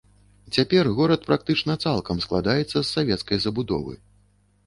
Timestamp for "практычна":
1.29-1.75